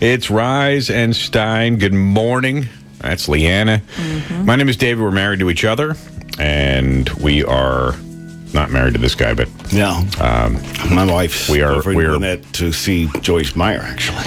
[0.00, 1.76] It's Rise and Stein.
[1.78, 2.66] Good morning.
[2.98, 3.82] That's Leanna.
[3.96, 4.44] Mm-hmm.
[4.46, 5.02] My name is David.
[5.02, 5.94] We're married to each other,
[6.38, 7.94] and we are
[8.52, 10.04] not married to this guy, but No.
[10.20, 10.60] Um,
[10.94, 11.48] My wife.
[11.48, 14.24] we are- we are- Gwinnett to see Joyce Meyer, actually.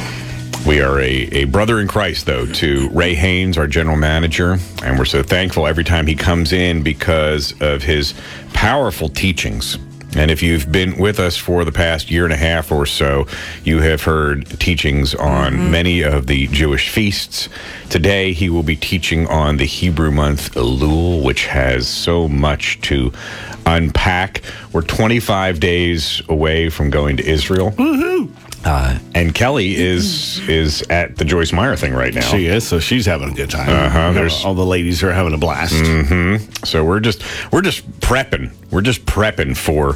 [0.65, 4.57] we are a, a brother in Christ, though, to Ray Haynes, our general manager.
[4.84, 8.13] And we're so thankful every time he comes in because of his
[8.54, 9.77] powerful teachings.
[10.15, 13.27] And if you've been with us for the past year and a half or so,
[13.63, 17.49] you have heard teachings on many of the Jewish feasts.
[17.89, 23.12] Today, he will be teaching on the Hebrew month Elul, which has so much to
[23.65, 24.41] unpack.
[24.73, 27.73] We're 25 days away from going to Israel.
[28.65, 32.21] Uh, and Kelly is is at the Joyce Meyer thing right now.
[32.21, 33.70] She is, so she's having a good time.
[33.70, 35.73] Uh-huh, there's- All the ladies are having a blast.
[35.76, 36.65] Mm-hmm.
[36.65, 38.51] So we're just we're just prepping.
[38.71, 39.95] We're just prepping for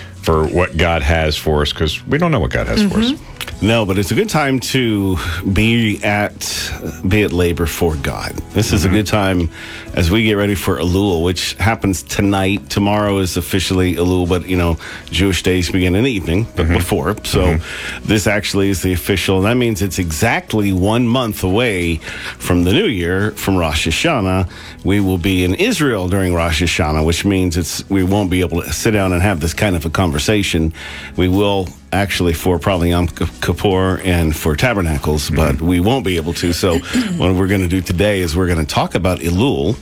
[0.21, 3.11] for what God has for us because we don't know what God has for us.
[3.11, 3.31] Mm-hmm.
[3.63, 5.17] No, but it's a good time to
[5.53, 6.71] be at
[7.07, 8.31] be at labor for God.
[8.53, 8.97] This is a mm-hmm.
[8.97, 9.49] good time
[9.93, 12.71] as we get ready for Elul, which happens tonight.
[12.71, 14.77] Tomorrow is officially Elul, but you know,
[15.11, 16.73] Jewish days begin in the evening, but mm-hmm.
[16.73, 17.23] before.
[17.23, 17.57] So
[18.01, 21.97] this actually is the official, and that means it's exactly one month away
[22.39, 24.51] from the new year, from Rosh Hashanah.
[24.83, 28.63] We will be in Israel during Rosh Hashanah, which means it's we won't be able
[28.63, 30.10] to sit down and have this kind of a conversation.
[31.17, 35.35] We will actually for probably Yom Kippur and for Tabernacles, mm-hmm.
[35.35, 36.53] but we won't be able to.
[36.53, 36.79] So,
[37.17, 39.77] what we're going to do today is we're going to talk about Elul,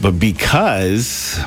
[0.00, 1.40] but because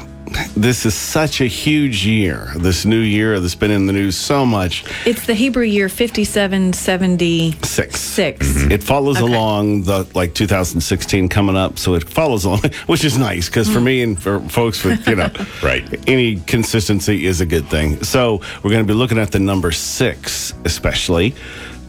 [0.56, 4.46] this is such a huge year, this new year that's been in the news so
[4.46, 8.00] much, It's the Hebrew year 5776.
[8.00, 8.48] six.
[8.48, 8.72] Mm-hmm.
[8.72, 9.34] It follows Okay.
[9.34, 13.82] along the like 2016 coming up, so it follows along, which is nice because for
[13.82, 15.30] me and for folks with you know,
[15.64, 15.84] Right.
[16.08, 18.04] any consistency is a good thing.
[18.04, 21.36] So we're going to be looking at the number six, especially.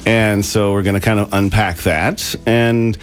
[0.04, 2.98] And so we're going to kind of unpack that, and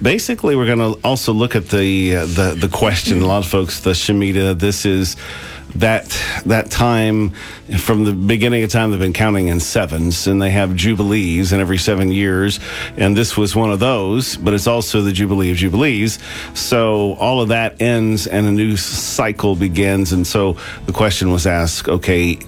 [0.00, 3.20] basically we're going to also look at the uh, the the question.
[3.20, 4.58] A lot of folks, the Shemitah.
[4.58, 5.16] This is
[5.74, 7.30] that that time
[7.78, 11.60] from the beginning of time they've been counting in sevens and they have jubilees in
[11.60, 12.58] every seven years
[12.96, 16.18] and this was one of those but it's also the jubilee of jubilees
[16.54, 20.56] so all of that ends and a new cycle begins and so
[20.86, 22.38] the question was asked okay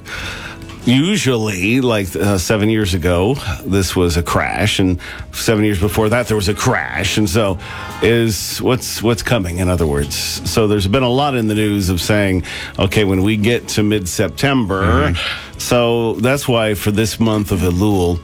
[0.85, 4.99] usually like uh, seven years ago this was a crash and
[5.33, 7.19] seven years before that there was a crash.
[7.19, 7.59] And so
[8.03, 10.15] is what's what's coming in other words?
[10.51, 12.45] So there's been a lot in the news of saying
[12.79, 15.15] okay when we get to mid-september
[15.59, 18.19] so that's why for this month of elul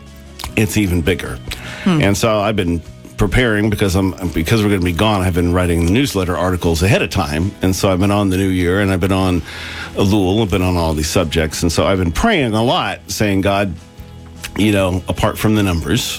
[0.56, 1.38] it's even bigger.
[1.84, 2.80] And so i've been
[3.16, 5.22] preparing because I'm because we're going to be gone.
[5.22, 8.49] I've been writing newsletter articles ahead of time, and so I've been on the new
[8.49, 9.41] year, and I've been on
[9.94, 13.41] Elul, I've been on all these subjects, and so I've been praying a lot, saying,
[13.41, 13.75] God,
[14.56, 16.19] you know, apart from the numbers,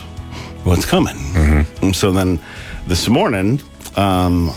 [0.64, 1.16] what's coming?
[1.82, 2.40] And so then
[2.88, 3.62] this morning,
[3.96, 4.52] um,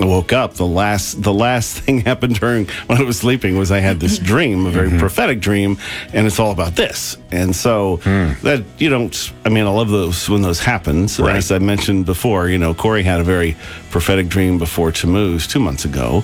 [0.00, 0.54] I woke up.
[0.54, 4.18] The last the last thing happened during when I was sleeping was I had this
[4.32, 4.98] dream, a very mm-hmm.
[4.98, 5.78] prophetic dream,
[6.12, 7.16] and it's all about this.
[7.30, 8.32] And so hmm.
[8.42, 9.32] that you don't.
[9.44, 11.08] I mean, I love those when those happen.
[11.08, 11.36] So Right.
[11.36, 13.56] As I mentioned before, you know, Corey had a very
[13.90, 16.22] prophetic dream before Tammuz two months ago,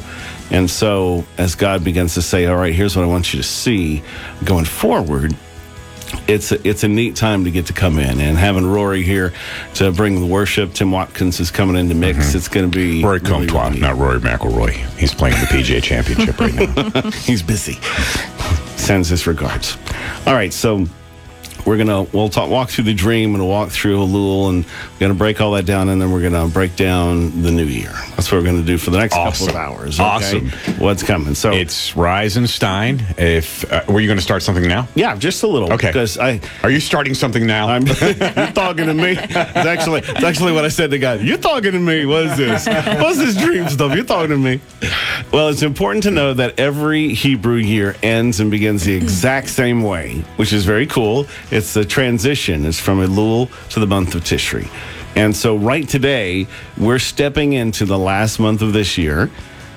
[0.51, 3.47] and so as God begins to say, "All right, here's what I want you to
[3.47, 4.03] see
[4.45, 5.35] going forward."
[6.29, 9.33] It's a, it's a neat time to get to come in and having Rory here
[9.75, 10.73] to bring the worship.
[10.73, 12.19] Tim Watkins is coming in to mix.
[12.19, 12.37] Mm-hmm.
[12.37, 14.73] It's going to be Rory really, Comtois, really not Rory McIlroy.
[14.97, 17.11] He's playing the PGA Championship right now.
[17.21, 17.75] He's busy.
[18.77, 19.77] Sends his regards.
[20.27, 20.87] All right, so
[21.67, 25.15] we're gonna we'll talk walk through the dream and walk through Elul and we're gonna
[25.15, 27.93] break all that down and then we're gonna break down the new year.
[28.17, 29.47] That's what we're gonna do for the next Awesome.
[29.49, 29.99] couple of hours.
[30.01, 30.05] okay?
[30.09, 30.51] Awesome.
[30.79, 31.35] What's coming?
[31.35, 33.03] So It's Rise and Stein.
[33.17, 34.89] If uh, were you going to start something now?
[34.95, 35.73] yeah, just a little.
[35.73, 35.89] Okay.
[35.89, 37.69] Because I Are you starting something now?
[37.69, 39.13] I'm you're talking to me.
[39.19, 41.21] It's actually it's actually what I said to God.
[41.23, 42.05] You're talking to me.
[42.07, 42.67] What is this?
[42.67, 43.95] What's this dream stuff?
[43.95, 44.61] You're talking to me.
[45.33, 49.83] Well, it's important to know that every Hebrew year ends and begins the exact same
[49.83, 51.27] way, which is very cool.
[51.55, 52.67] It's the transition.
[52.67, 54.69] It's from Elul to the month of Tishri.
[55.15, 59.31] And so right today, we're stepping into the last month of this year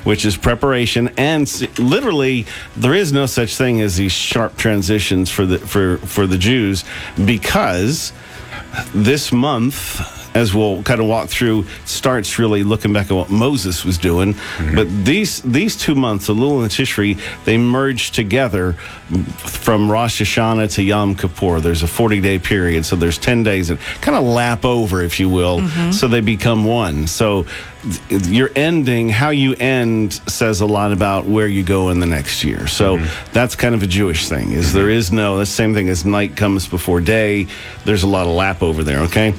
[0.04, 2.46] which is preparation and literally
[2.78, 6.86] there is no such thing as these sharp transitions for the for for the Jews
[7.26, 8.14] because
[8.94, 13.84] this month as we'll kind of walk through starts really looking back at what Moses
[13.84, 14.36] was doing.
[14.36, 14.76] Mm-hmm.
[14.76, 20.84] But these these two months Elul and Tishri they merge together from Rosh Hashanah to
[20.84, 21.60] Yom Kippur.
[21.60, 25.20] There's a 40 day period so there's 10 days that kind of lap over if
[25.20, 25.92] you will mm-hmm.
[25.92, 27.08] so they become one.
[27.08, 27.48] So
[28.10, 32.06] th- your ending how you end says a lot about where you go in the
[32.06, 32.68] next year.
[32.68, 33.34] So mm-hmm.
[33.34, 36.36] that's kind of a Jewish thing is there is no the same thing as night
[36.36, 37.48] comes before day.
[37.86, 39.34] There's a lot of lap over there okay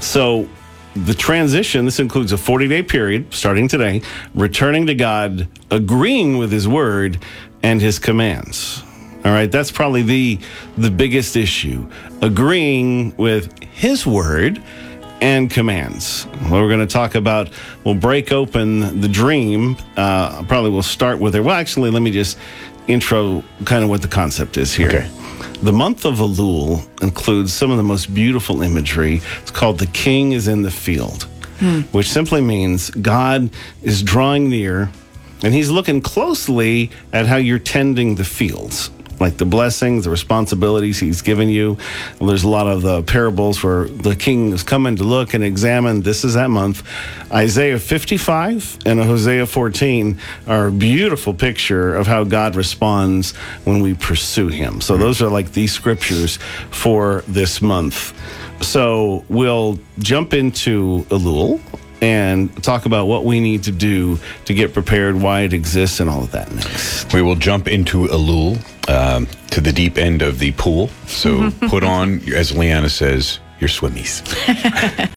[0.00, 0.48] So
[0.94, 4.02] the transition, this includes a 40 day period starting today,
[4.34, 7.18] returning to God, agreeing with His word
[7.62, 8.82] and His commands.
[9.24, 10.38] All right, that's probably the
[10.76, 11.90] the biggest issue.
[12.22, 14.62] Agreeing with his word
[15.20, 16.24] and commands.
[16.24, 17.50] What we're going to talk about,
[17.84, 19.76] we'll break open the dream.
[19.96, 21.40] Uh, probably we'll start with it.
[21.40, 22.38] Well, actually, let me just
[22.86, 24.88] intro kind of what the concept is here.
[24.88, 25.10] Okay.
[25.62, 29.20] The month of Elul includes some of the most beautiful imagery.
[29.42, 31.24] It's called The King is in the Field,
[31.58, 31.80] hmm.
[31.90, 33.50] which simply means God
[33.82, 34.88] is drawing near
[35.42, 38.90] and he's looking closely at how you're tending the fields.
[39.20, 41.78] Like the blessings, the responsibilities he's given you.
[42.20, 46.02] There's a lot of the parables where the king is coming to look and examine.
[46.02, 46.82] This is that month.
[47.32, 53.34] Isaiah 55 and Hosea 14 are a beautiful picture of how God responds
[53.64, 54.80] when we pursue him.
[54.80, 55.02] So hmm.
[55.02, 56.38] those are like these scriptures
[56.70, 58.14] for this month.
[58.62, 61.60] So we'll jump into Elul
[62.00, 66.08] and talk about what we need to do to get prepared, why it exists, and
[66.08, 67.12] all of that next.
[67.12, 68.58] We will jump into Elul
[68.88, 70.88] um, to the deep end of the pool.
[71.06, 74.22] So put on, as Leanna says, your swimmies.